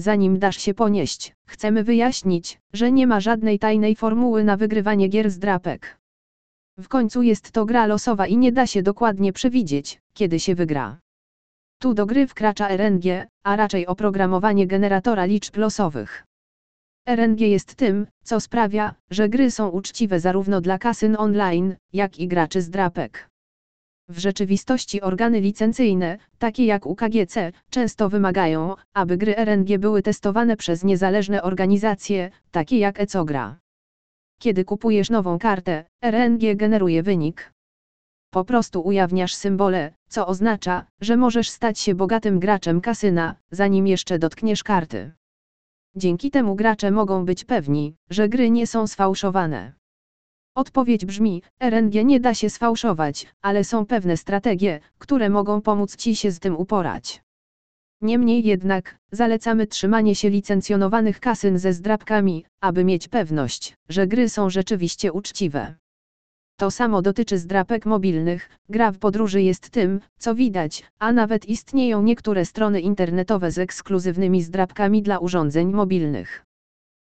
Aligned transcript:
Zanim 0.00 0.38
dasz 0.38 0.56
się 0.56 0.74
ponieść, 0.74 1.36
chcemy 1.46 1.84
wyjaśnić, 1.84 2.60
że 2.72 2.92
nie 2.92 3.06
ma 3.06 3.20
żadnej 3.20 3.58
tajnej 3.58 3.96
formuły 3.96 4.44
na 4.44 4.56
wygrywanie 4.56 5.08
gier 5.08 5.30
z 5.30 5.38
drapek. 5.38 5.98
W 6.78 6.88
końcu 6.88 7.22
jest 7.22 7.52
to 7.52 7.64
gra 7.64 7.86
losowa 7.86 8.26
i 8.26 8.36
nie 8.36 8.52
da 8.52 8.66
się 8.66 8.82
dokładnie 8.82 9.32
przewidzieć, 9.32 10.00
kiedy 10.14 10.40
się 10.40 10.54
wygra. 10.54 10.98
Tu 11.80 11.94
do 11.94 12.06
gry 12.06 12.26
wkracza 12.26 12.68
RNG, 12.68 13.26
a 13.44 13.56
raczej 13.56 13.86
oprogramowanie 13.86 14.66
generatora 14.66 15.24
liczb 15.24 15.56
losowych. 15.56 16.24
RNG 17.08 17.40
jest 17.40 17.74
tym, 17.74 18.06
co 18.24 18.40
sprawia, 18.40 18.94
że 19.10 19.28
gry 19.28 19.50
są 19.50 19.68
uczciwe 19.68 20.20
zarówno 20.20 20.60
dla 20.60 20.78
kasyn 20.78 21.16
online, 21.18 21.76
jak 21.92 22.18
i 22.18 22.28
graczy 22.28 22.62
z 22.62 22.70
drapek. 22.70 23.28
W 24.08 24.18
rzeczywistości 24.18 25.00
organy 25.00 25.40
licencyjne, 25.40 26.18
takie 26.38 26.66
jak 26.66 26.86
UKGC, 26.86 27.52
często 27.70 28.08
wymagają, 28.08 28.74
aby 28.94 29.16
gry 29.16 29.36
RNG 29.36 29.78
były 29.78 30.02
testowane 30.02 30.56
przez 30.56 30.84
niezależne 30.84 31.42
organizacje, 31.42 32.30
takie 32.50 32.78
jak 32.78 33.00
ECOGRA. 33.00 33.58
Kiedy 34.40 34.64
kupujesz 34.64 35.10
nową 35.10 35.38
kartę, 35.38 35.84
RNG 36.04 36.56
generuje 36.56 37.02
wynik. 37.02 37.52
Po 38.30 38.44
prostu 38.44 38.80
ujawniasz 38.80 39.34
symbole, 39.34 39.92
co 40.08 40.26
oznacza, 40.26 40.86
że 41.00 41.16
możesz 41.16 41.50
stać 41.50 41.78
się 41.78 41.94
bogatym 41.94 42.40
graczem 42.40 42.80
kasyna, 42.80 43.34
zanim 43.50 43.86
jeszcze 43.86 44.18
dotkniesz 44.18 44.62
karty. 44.62 45.12
Dzięki 45.96 46.30
temu 46.30 46.54
gracze 46.56 46.90
mogą 46.90 47.24
być 47.24 47.44
pewni, 47.44 47.96
że 48.10 48.28
gry 48.28 48.50
nie 48.50 48.66
są 48.66 48.86
sfałszowane. 48.86 49.72
Odpowiedź 50.58 51.04
brzmi: 51.04 51.42
RNG 51.60 52.04
nie 52.04 52.20
da 52.20 52.34
się 52.34 52.50
sfałszować, 52.50 53.26
ale 53.42 53.64
są 53.64 53.86
pewne 53.86 54.16
strategie, 54.16 54.80
które 54.98 55.30
mogą 55.30 55.60
pomóc 55.60 55.96
Ci 55.96 56.16
się 56.16 56.30
z 56.30 56.38
tym 56.38 56.56
uporać. 56.56 57.22
Niemniej 58.02 58.44
jednak, 58.44 58.98
zalecamy 59.12 59.66
trzymanie 59.66 60.14
się 60.14 60.30
licencjonowanych 60.30 61.20
kasyn 61.20 61.58
ze 61.58 61.72
zdrabkami, 61.72 62.44
aby 62.60 62.84
mieć 62.84 63.08
pewność, 63.08 63.74
że 63.88 64.06
gry 64.06 64.28
są 64.28 64.50
rzeczywiście 64.50 65.12
uczciwe. 65.12 65.74
To 66.56 66.70
samo 66.70 67.02
dotyczy 67.02 67.38
zdrapek 67.38 67.86
mobilnych, 67.86 68.50
gra 68.68 68.92
w 68.92 68.98
podróży 68.98 69.42
jest 69.42 69.70
tym, 69.70 70.00
co 70.18 70.34
widać, 70.34 70.84
a 70.98 71.12
nawet 71.12 71.48
istnieją 71.48 72.02
niektóre 72.02 72.44
strony 72.44 72.80
internetowe 72.80 73.50
z 73.50 73.58
ekskluzywnymi 73.58 74.42
zdrapkami 74.42 75.02
dla 75.02 75.18
urządzeń 75.18 75.72
mobilnych. 75.72 76.47